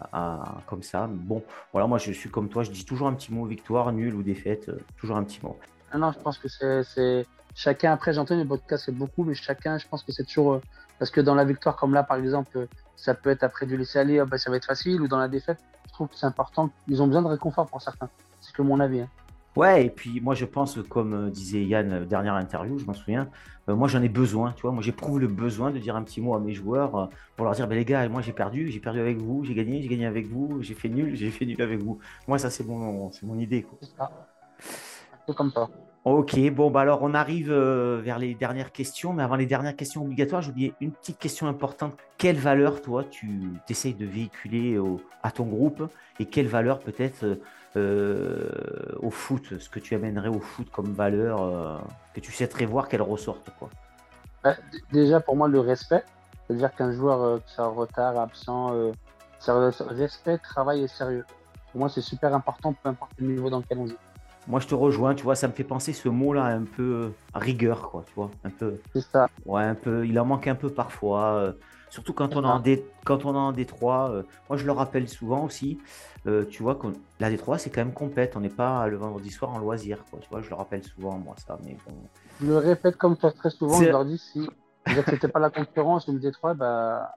[0.66, 1.08] comme ça.
[1.10, 4.14] Bon, voilà, moi je suis comme toi, je dis toujours un petit mot victoire, nul
[4.14, 5.58] ou défaite, euh, toujours un petit mot.
[5.90, 9.78] Ah non, je pense que c'est chacun, après, j'entends les podcasts, c'est beaucoup, mais chacun,
[9.78, 10.54] je pense que c'est toujours.
[10.54, 10.60] Euh,
[10.98, 13.98] parce que dans la victoire, comme là, par exemple, ça peut être après du laisser
[13.98, 16.26] aller, oh, bah, ça va être facile, ou dans la défaite, je trouve que c'est
[16.26, 16.70] important.
[16.88, 18.08] Ils ont besoin de réconfort pour certains.
[18.40, 19.00] C'est que mon avis.
[19.00, 19.08] Hein.
[19.56, 22.92] Ouais, et puis moi je pense, comme euh, disait Yann, euh, dernière interview, je m'en
[22.92, 23.28] souviens,
[23.68, 26.34] moi j'en ai besoin, tu vois, moi j'éprouve le besoin de dire un petit mot
[26.34, 29.16] à mes joueurs pour leur dire, ben les gars, moi j'ai perdu, j'ai perdu avec
[29.18, 31.98] vous, j'ai gagné, j'ai gagné avec vous, j'ai fait nul, j'ai fait nul avec vous.
[32.26, 33.64] Moi ça c'est mon, c'est mon idée.
[33.80, 34.10] C'est ça.
[35.26, 35.68] C'est comme ça.
[36.04, 39.74] Ok, bon, bah alors on arrive euh, vers les dernières questions, mais avant les dernières
[39.74, 41.96] questions obligatoires, oublié une petite question importante.
[42.18, 43.40] Quelle valeur, toi, tu
[43.70, 44.78] essayes de véhiculer
[45.22, 45.90] à ton groupe
[46.20, 47.38] et quelle valeur peut-être
[47.76, 48.50] euh,
[49.00, 51.78] au foot, ce que tu amènerais au foot comme valeur euh,
[52.12, 53.70] que tu souhaiterais voir qu'elle ressorte quoi?
[54.42, 54.56] Bah,
[54.92, 56.04] Déjà, pour moi, le respect,
[56.46, 58.92] c'est-à-dire qu'un joueur qui en retard, absent,
[59.88, 61.24] respect, travail et sérieux.
[61.72, 63.96] Pour moi, c'est super important, peu importe le niveau dans lequel on joue.
[64.46, 67.90] Moi, je te rejoins, tu vois, ça me fait penser ce mot-là un peu rigueur,
[67.90, 68.80] quoi, tu vois, un peu.
[68.92, 69.28] C'est ça.
[69.46, 70.06] Ouais, un peu.
[70.06, 71.52] Il en manque un peu parfois, euh,
[71.88, 72.84] surtout quand on, a en dé...
[73.04, 74.10] quand on est en Détroit.
[74.10, 75.78] Euh, moi, je le rappelle souvent aussi,
[76.26, 76.88] euh, tu vois, que
[77.20, 78.36] la Détroit, c'est quand même complète.
[78.36, 80.18] On n'est pas le vendredi soir en loisir, quoi.
[80.20, 81.58] Tu vois, je le rappelle souvent, moi, ça.
[81.64, 81.94] Mais bon.
[82.40, 83.80] Je le répète comme toi très souvent.
[83.80, 84.40] Je leur dis si
[84.86, 87.14] vous n'acceptez pas la concurrence le Détroit, bah,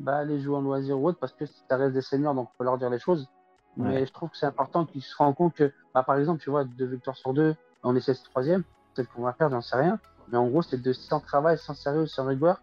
[0.00, 2.58] bah, allez jouer en loisir ou autre, parce que ça reste des seniors, donc on
[2.58, 3.28] peut leur dire les choses.
[3.76, 6.50] Mais je trouve que c'est important qu'ils se rendent compte que, bah, par exemple, tu
[6.50, 8.62] vois, deux victoires sur deux, on est 16 troisième,
[8.94, 9.98] peut-être qu'on va perdre, j'en sais rien.
[10.28, 12.60] Mais en gros, c'est de sans travail, sans sérieux, sans rigueur.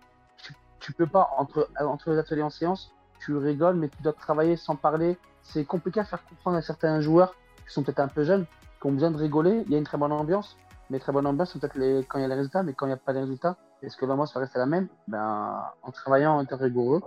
[0.79, 1.67] Tu, peux pas, entre,
[2.07, 5.17] les ateliers en séance, tu rigoles, mais tu dois travailler sans parler.
[5.43, 7.35] C'est compliqué à faire comprendre à certains joueurs
[7.67, 8.45] qui sont peut-être un peu jeunes,
[8.79, 9.63] qui ont besoin de rigoler.
[9.65, 10.57] Il y a une très bonne ambiance,
[10.89, 12.89] mais très bonne ambiance, c'est peut-être quand il y a les résultats, mais quand il
[12.89, 14.87] n'y a pas les résultats, est-ce que l'ambiance va rester la même?
[15.07, 17.01] Ben, En travaillant en étant rigoureux,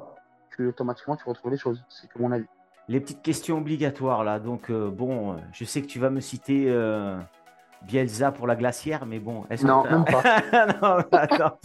[0.50, 1.82] tu, automatiquement, tu retrouves les choses.
[1.88, 2.46] C'est mon avis.
[2.88, 4.38] Les petites questions obligatoires, là.
[4.38, 7.16] Donc, euh, bon, je sais que tu vas me citer euh,
[7.86, 10.22] Bielsa pour la glacière, mais bon, est-ce non, même pas.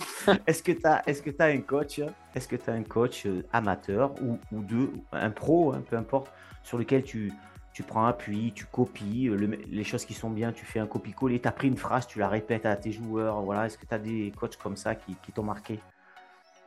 [0.47, 2.01] Est-ce que tu as, est que un coach,
[2.35, 5.95] est-ce que tu as un coach euh, amateur ou, ou deux, un pro, hein, peu
[5.95, 6.31] importe,
[6.63, 7.31] sur lequel tu,
[7.73, 9.29] tu prends appui, tu copies
[9.69, 12.19] les choses qui sont bien, tu fais un copie-coller, tu as pris une phrase, tu
[12.19, 13.41] la répètes à tes joueurs.
[13.41, 15.79] Voilà, est-ce que tu as des coachs comme ça qui, qui t'ont marqué?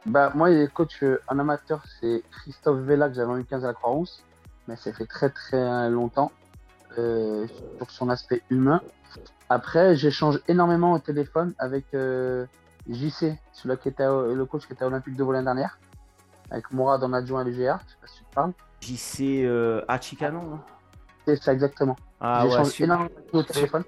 [0.07, 3.75] Bah, moi, les coachs en amateur, c'est Christophe Vella que j'avais en U15 à la
[3.75, 4.25] Croix-Rousse
[4.71, 6.31] mais ça fait très très longtemps
[6.97, 8.81] euh, sur son aspect humain.
[9.49, 12.47] Après, j'échange énormément au téléphone avec euh,
[12.89, 15.79] JC, celui qui était le coach qui était olympique de l'année dernière,
[16.53, 18.53] avec Mourad en adjoint à l'UGR, je sais pas si tu te parles.
[18.81, 20.61] JC euh, Achikano
[21.27, 21.97] C'est ça exactement.
[22.21, 23.83] Ah, j'échange énormément au téléphone.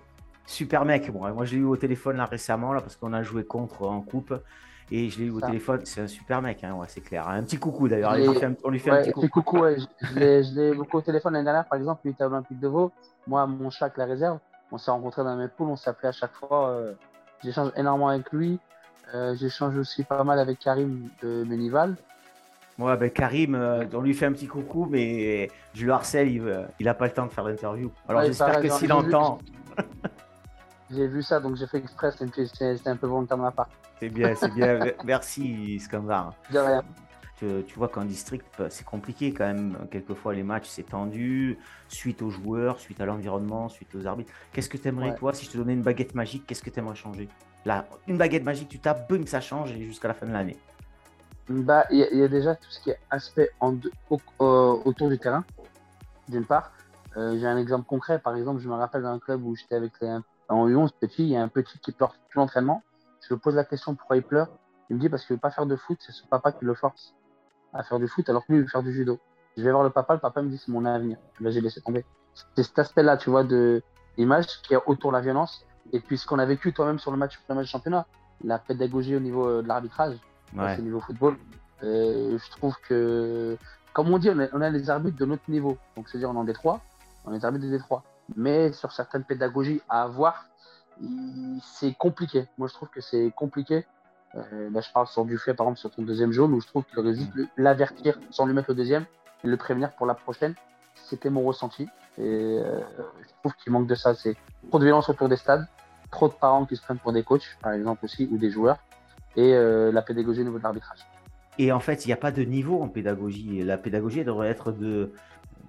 [0.46, 3.22] Super mec, moi, moi je l'ai eu au téléphone là récemment là parce qu'on a
[3.22, 4.34] joué contre en coupe
[4.94, 7.26] et je l'ai eu au téléphone, c'est un super mec, hein, ouais, c'est clair.
[7.26, 9.64] Un petit coucou d'ailleurs, on lui fait un petit coucou.
[10.02, 12.92] je l'ai beaucoup au téléphone l'année dernière, par exemple, il était à Olympique de Vaux.
[13.26, 14.38] Moi, mon chat la réserve,
[14.70, 16.68] on s'est rencontrés dans mes poules, on s'appelait à chaque fois.
[16.68, 16.92] Euh,
[17.42, 18.60] j'échange énormément avec lui.
[19.14, 21.96] Euh, j'échange aussi pas mal avec Karim de Menival.
[22.78, 26.86] Ouais, ben Karim, euh, on lui fait un petit coucou, mais je le harcèle, il
[26.86, 27.90] n'a pas le temps de faire l'interview.
[28.08, 29.38] Alors j'espère que s'il entend.
[30.90, 33.68] J'ai vu ça, donc j'ai fait exprès, c'était un peu volontaire de ma part.
[34.02, 34.80] C'est bien, c'est bien.
[35.04, 36.34] Merci, Skandar.
[36.50, 36.82] De rien.
[37.36, 39.76] Tu, vois qu'en district, bah, c'est compliqué quand même.
[39.92, 44.32] Quelquefois, les matchs, c'est tendu, suite aux joueurs, suite à l'environnement, suite aux arbitres.
[44.52, 46.80] Qu'est-ce que tu aimerais, toi, si je te donnais une baguette magique, qu'est-ce que tu
[46.80, 47.28] aimerais changer?
[47.64, 50.56] Là, une baguette magique, tu tapes, boum, ça change jusqu'à la fin de l'année.
[51.48, 53.76] Bah, il y, a déjà tout ce qui est aspect en
[54.40, 55.44] autour du terrain,
[56.28, 56.72] d'une part.
[57.16, 59.92] Euh, j'ai un exemple concret, par exemple, je me rappelle d'un club où j'étais avec
[60.00, 62.82] les, en U11 petit, il y a un petit qui pleure tout l'entraînement.
[63.32, 64.48] Je pose la question pourquoi il pleure.
[64.90, 66.74] Il me dit parce qu'il veut pas faire de foot, c'est son papa qui le
[66.74, 67.14] force
[67.72, 69.18] à faire du foot alors que lui il veut faire du judo.
[69.56, 71.16] Je vais voir le papa, le papa me dit c'est mon avenir.
[71.40, 72.04] Là j'ai laissé tomber.
[72.54, 73.82] C'est cet aspect-là, tu vois, de
[74.18, 75.64] l'image qui est autour de la violence.
[75.94, 78.06] Et puis ce qu'on a vécu toi-même sur le match, le match championnat,
[78.44, 80.16] la pédagogie au niveau euh, de l'arbitrage,
[80.54, 81.38] au niveau football.
[81.82, 83.56] Euh, je trouve que,
[83.94, 85.78] comme on dit, on a, les arbitres de notre niveau.
[85.96, 86.82] Donc c'est-à-dire on en est trois,
[87.24, 88.04] on est arbitres des trois.
[88.36, 90.44] Mais sur certaines pédagogies à avoir,
[91.62, 92.46] c'est compliqué.
[92.58, 93.84] Moi, je trouve que c'est compliqué.
[94.34, 96.66] Euh, là, je parle sur du fait, par exemple, sur ton deuxième jaune, où je
[96.66, 99.04] trouve qu'il aurait juste l'avertir sans lui mettre le deuxième
[99.44, 100.54] et le prévenir pour la prochaine.
[100.94, 101.88] C'était mon ressenti.
[102.18, 102.80] Et euh,
[103.22, 104.14] je trouve qu'il manque de ça.
[104.14, 104.36] C'est
[104.68, 105.66] trop de violence autour des stades,
[106.10, 108.78] trop de parents qui se prennent pour des coachs, par exemple, aussi, ou des joueurs,
[109.36, 111.00] et euh, la pédagogie au niveau de l'arbitrage.
[111.58, 113.62] Et en fait, il n'y a pas de niveau en pédagogie.
[113.62, 115.12] La pédagogie devrait être de,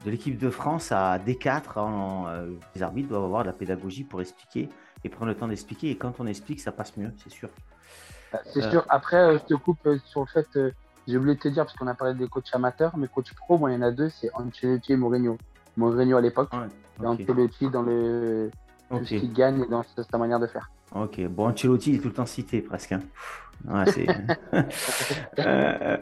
[0.05, 1.77] de l'équipe de France à D4.
[1.77, 2.27] En,
[2.73, 4.69] les arbitres doivent avoir de la pédagogie pour expliquer
[5.03, 5.91] et prendre le temps d'expliquer.
[5.91, 7.49] Et quand on explique, ça passe mieux, c'est sûr.
[8.31, 8.85] Bah, c'est sûr.
[8.89, 10.71] Après, euh, je te coupe euh, sur le fait, euh,
[11.07, 13.57] j'ai oublié de te dire, parce qu'on a parlé des coachs amateurs, mais coach pro,
[13.57, 15.37] moi, il y en a deux, c'est Ancelotti et Mourinho.
[15.77, 16.49] Mourinho à l'époque,
[17.01, 18.51] et Ancelotti dans le
[18.89, 20.69] tout ce qu'il gagne et dans sa manière de faire.
[20.93, 22.93] Ok, bon, Ancelotti, il est tout le temps cité presque.
[22.93, 23.01] Hein.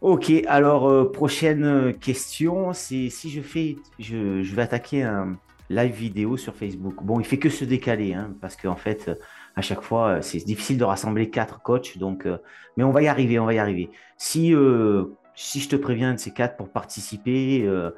[0.00, 5.36] ok, alors prochaine question, c'est si je fais, je, je vais attaquer un,
[5.74, 7.02] live vidéo sur Facebook.
[7.02, 9.10] Bon, il fait que se décaler, hein, parce qu'en fait,
[9.56, 11.98] à chaque fois, c'est difficile de rassembler quatre coachs.
[11.98, 12.38] Donc, euh,
[12.76, 13.90] mais on va y arriver, on va y arriver.
[14.16, 15.04] Si, euh,
[15.34, 17.90] si je te préviens de ces quatre pour participer euh,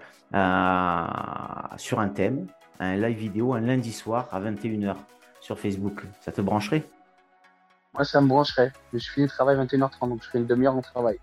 [1.76, 2.46] sur un thème,
[2.80, 4.96] un live vidéo un lundi soir à 21h
[5.40, 6.82] sur Facebook, ça te brancherait?
[7.94, 8.72] Moi, ça me brancherait.
[8.92, 11.18] Je finis le travail à 21h30, donc je fais une demi-heure de travail.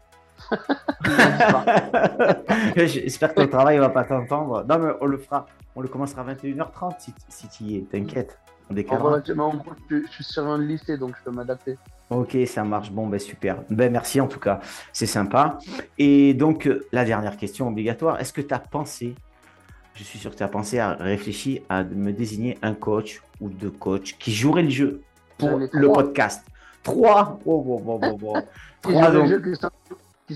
[2.75, 4.65] J'espère que le travail ne va pas t'entendre.
[4.67, 5.45] Non, mais on le fera.
[5.75, 7.81] On le commencera à 21h30 si, si tu y es.
[7.81, 8.37] T'inquiète.
[8.69, 9.21] On décalera.
[9.25, 11.77] je, suis sur un lycée, donc je peux m'adapter.
[12.09, 12.91] Ok, ça marche.
[12.91, 13.57] Bon, ben super.
[13.69, 14.59] Ben merci en tout cas.
[14.93, 15.57] C'est sympa.
[15.97, 18.19] Et donc, euh, la dernière question obligatoire.
[18.19, 19.15] Est-ce que tu as pensé,
[19.93, 23.49] je suis sûr que tu as pensé à réfléchir à me désigner un coach ou
[23.49, 25.01] deux coachs qui joueraient le jeu
[25.37, 26.45] pour le podcast?
[26.83, 27.39] Trois?
[27.45, 27.61] Oh.
[28.81, 29.29] Trois, donc...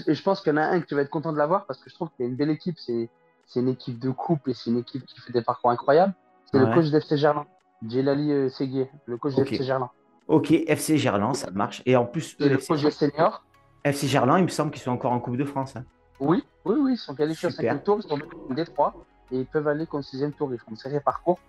[0.08, 1.66] Et je pense qu'il y en a un que tu vas être content de l'avoir
[1.66, 2.78] parce que je trouve qu'il y a une belle équipe.
[2.80, 3.10] C'est,
[3.56, 6.14] une équipe de couple et c'est une équipe qui fait des parcours incroyables.
[6.52, 7.46] C'est le coach d'FC Gerland,
[7.88, 9.90] Djelali euh, Seguier, le coach d'FC Gerland.
[10.28, 11.84] Ok, FC Gerland, ça marche.
[11.86, 13.44] Et en plus, le coach des seniors.
[13.84, 15.76] FC Gerland, il me semble qu'ils sont encore en Coupe de France.
[15.76, 15.84] Hein.
[16.20, 18.18] Oui, oui, oui, ils sont qualifiés au cinquième tour, ils sont
[18.54, 18.96] des trois.
[19.32, 20.52] et ils peuvent aller contre le sixième tour.
[20.52, 21.40] Ils font une série parcours.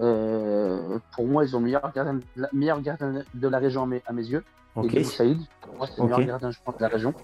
[0.00, 3.86] Euh, pour moi, ils ont le meilleur gardien, la meilleur gardien de la région à
[3.86, 4.44] mes, à mes yeux.
[4.74, 4.94] Ok.
[4.94, 7.14] Et Saïd, pour moi, c'est le meilleur gardien, je pense, de la région.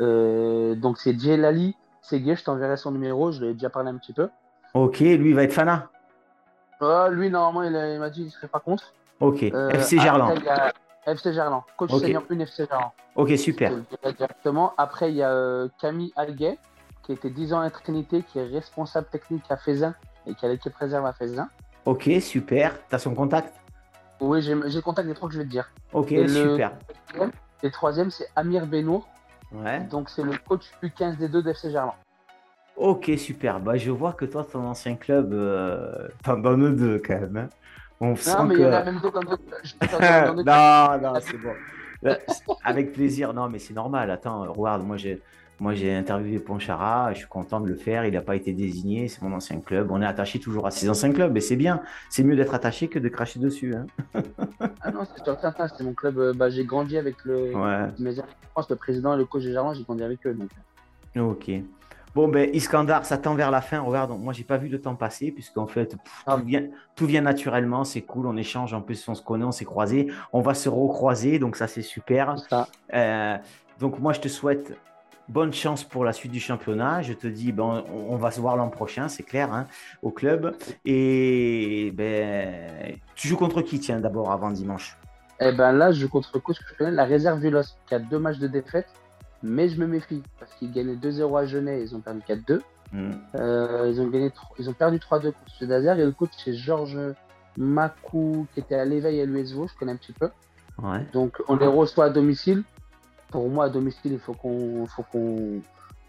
[0.00, 4.12] Euh, donc, c'est Djelali Segué, je t'enverrai son numéro, je l'ai déjà parlé un petit
[4.14, 4.28] peu.
[4.72, 5.88] Ok, lui il va être Fana.
[6.80, 8.94] Euh, lui, normalement, il, m'a dit qu'il ne serait pas contre.
[9.20, 10.30] Ok, Euh, FC Gerland.
[10.30, 10.72] après,
[11.06, 12.00] FC Gerland, coach Ok.
[12.00, 12.92] senior 1 FC Gerland.
[13.16, 13.70] Ok, super.
[13.72, 14.72] Je te le dirai directement.
[14.78, 16.58] Après, il y a euh, Camille Alguet,
[17.02, 19.94] qui était 10 ans à Trinité, qui est responsable technique à Fézin
[20.26, 21.48] et qui a l'équipe réserve à Fézin.
[21.84, 22.74] Ok, super.
[22.88, 23.52] T'as son contact?
[24.20, 25.70] Oui, j'ai le contact des trois que je vais te dire.
[25.92, 26.72] Ok, Et le- super.
[27.16, 29.08] Et le troisième, c'est Amir Benour.
[29.52, 29.80] Ouais.
[29.80, 31.94] Donc, c'est le coach U15 des deux d'FC Gerland.
[32.76, 33.58] Ok, super.
[33.60, 37.36] Bah, je vois que toi, ton ancien club, euh, t'en donnes deux quand même.
[37.36, 37.48] hein.
[38.00, 38.60] On sent Non, mais que...
[38.60, 39.36] il y en a même deux comme deux.
[40.44, 41.52] Non, non, c'est bon.
[42.00, 43.34] C'est- Avec plaisir.
[43.34, 44.10] Non, mais c'est normal.
[44.12, 45.20] Attends, regarde, moi j'ai,
[45.60, 47.12] moi j'ai interviewé Ponchara.
[47.12, 48.04] Je suis content de le faire.
[48.04, 49.08] Il n'a pas été désigné.
[49.08, 49.90] C'est mon ancien club.
[49.90, 51.80] On est attaché toujours à ses anciens clubs, et c'est bien.
[52.10, 53.74] C'est mieux d'être attaché que de cracher dessus.
[53.74, 53.86] hein.
[54.80, 56.18] Ah non, c'est certain, c'est mon club.
[56.18, 57.54] euh, Bah, j'ai grandi avec le.
[57.54, 57.88] Ouais.
[57.98, 58.14] mes
[58.52, 60.34] France, le président et le coach de Gerland, j'ai grandi avec eux.
[60.34, 60.50] Donc.
[61.16, 61.50] Ok.
[62.14, 63.80] Bon, ben, Iskandar, ça tend vers la fin.
[63.80, 66.36] Regarde, moi, j'ai pas vu le temps passer, puisqu'en fait, pff, Ah.
[66.38, 66.64] tout, vient,
[66.96, 67.84] tout vient naturellement.
[67.84, 68.26] C'est cool.
[68.26, 68.72] On échange.
[68.74, 70.08] En plus, on se connaît, on s'est croisés.
[70.32, 71.38] On va se recroiser.
[71.38, 72.38] Donc, ça, c'est super.
[72.48, 72.66] Ça.
[72.94, 73.36] Euh,
[73.78, 74.72] donc moi, je te souhaite
[75.28, 77.02] bonne chance pour la suite du championnat.
[77.02, 79.66] Je te dis, ben, on, on va se voir l'an prochain, c'est clair, hein,
[80.02, 80.56] au club.
[80.84, 84.96] Et ben, tu joues contre qui, tiens, d'abord, avant dimanche?
[85.40, 88.38] Eh ben là, je joue contre le coach la réserve Vélos, qui a deux matchs
[88.38, 88.88] de défaite.
[89.42, 92.60] Mais je me méfie, parce qu'ils gagnaient 2-0 à Genève, ils ont perdu 4-2.
[92.90, 93.10] Hmm.
[93.36, 95.96] Euh, ils, ont gagné, ils ont perdu 3-2 contre Sud Azer.
[96.00, 96.98] Et le coach, c'est Georges
[97.56, 100.30] Macou, qui était à l'éveil à l'USVO, je connais un petit peu.
[100.82, 101.06] Ouais.
[101.12, 102.62] Donc on les reçoit à domicile.
[103.30, 105.60] Pour moi, à domicile, il faut qu'on faut qu'on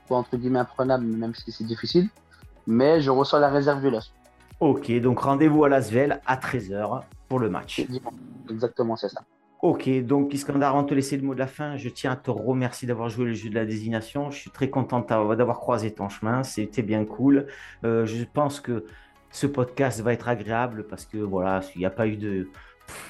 [0.07, 2.09] soit entre guillemets imprenable, même si c'est difficile.
[2.67, 4.11] Mais je reçois la réserve Vélos.
[4.59, 7.85] Ok, donc rendez-vous à Lasvel à 13h pour le match.
[8.49, 9.21] Exactement, c'est ça.
[9.61, 12.15] Ok, donc Iskandar, avant de te laisser le mot de la fin, je tiens à
[12.15, 14.31] te remercier d'avoir joué le jeu de la désignation.
[14.31, 16.43] Je suis très content d'avoir croisé ton chemin.
[16.43, 17.47] C'était bien cool.
[17.83, 18.85] Euh, je pense que
[19.31, 22.47] ce podcast va être agréable parce que voilà, il n'y a pas eu de.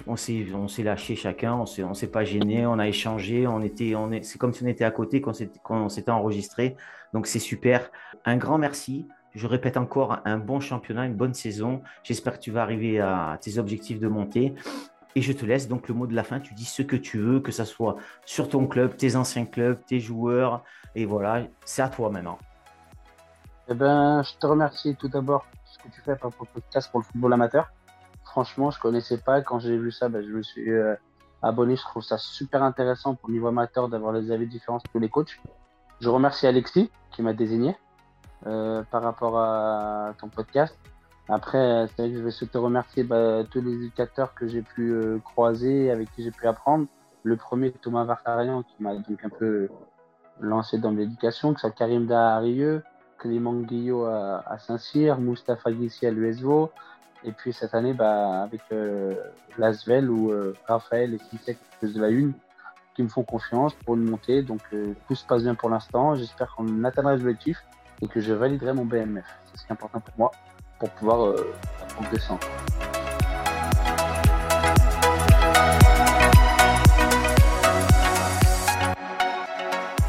[0.08, 3.62] On s'est, on lâché chacun, on s'est, on s'est pas gêné, on a échangé, on
[3.62, 6.76] était, on est, c'est comme si on était à côté, s'était, qu'on s'était enregistré.
[7.14, 7.92] Donc c'est super.
[8.26, 9.08] Un grand merci.
[9.36, 11.82] Je répète encore, un bon championnat, une bonne saison.
[12.04, 14.56] J'espère que tu vas arriver à tes objectifs de montée.
[15.16, 16.40] Et je te laisse donc le mot de la fin.
[16.40, 19.80] Tu dis ce que tu veux, que ça soit sur ton club, tes anciens clubs,
[19.86, 20.64] tes joueurs.
[20.96, 22.38] Et voilà, c'est à toi maintenant.
[23.68, 26.90] Eh ben, je te remercie tout d'abord pour ce que tu fais pour le podcast
[26.90, 27.72] pour le football amateur.
[28.32, 29.42] Franchement, je connaissais pas.
[29.42, 30.96] Quand j'ai vu ça, ben, je me suis euh,
[31.42, 31.76] abonné.
[31.76, 35.00] Je trouve ça super intéressant pour le niveau amateur d'avoir les avis différents sur tous
[35.00, 35.40] les coachs.
[36.00, 37.76] Je remercie Alexis qui m'a désigné
[38.46, 40.78] euh, par rapport à ton podcast.
[41.28, 46.12] Après, euh, je vais surtout remercier bah, tous les éducateurs que j'ai pu croiser, avec
[46.14, 46.86] qui j'ai pu apprendre.
[47.24, 49.70] Le premier, Thomas Vartarian, qui m'a donc un peu
[50.40, 52.08] lancé dans l'éducation, que Karim
[53.18, 56.72] Clément Guillot à, à Saint-Cyr, Moustapha Guissi à l'USVO,
[57.24, 59.16] et puis cette année bah, avec euh,
[59.58, 61.20] Lasvel ou euh, Raphaël et
[61.80, 62.34] plus de la une
[62.96, 64.42] qui me font confiance pour une montée.
[64.42, 66.16] Donc euh, tout se passe bien pour l'instant.
[66.16, 67.64] J'espère qu'on atteindra l'objectif
[68.02, 69.26] et que je validerai mon BMF.
[69.46, 70.32] C'est ce qui est important pour moi
[70.80, 71.54] pour pouvoir euh,
[72.12, 72.48] descendre.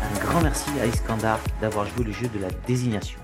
[0.03, 3.19] Un grand merci à Iskandar d'avoir joué le jeu de la désignation.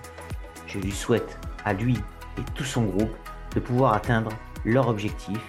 [0.67, 1.97] Je lui souhaite à lui
[2.39, 3.17] et tout son groupe
[3.57, 4.31] de pouvoir atteindre
[4.65, 5.41] leur objectif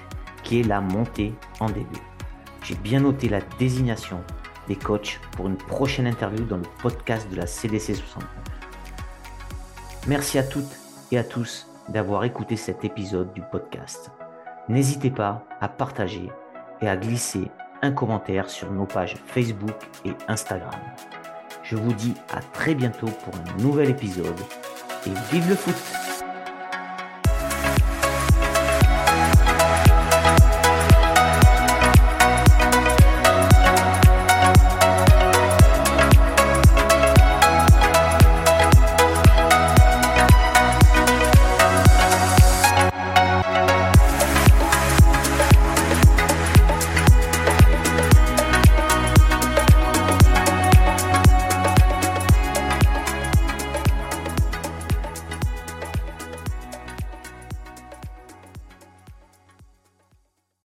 [0.42, 1.86] qui est la montée en D2.
[2.64, 4.24] J'ai bien noté la désignation
[4.68, 8.28] des coachs pour une prochaine interview dans le podcast de la CDC 69.
[10.08, 10.78] Merci à toutes
[11.12, 14.12] et à tous d'avoir écouté cet épisode du podcast.
[14.70, 16.30] N'hésitez pas à partager
[16.82, 20.80] et à glisser un commentaire sur nos pages Facebook et Instagram.
[21.64, 24.40] Je vous dis à très bientôt pour un nouvel épisode
[25.06, 26.07] et vive le foot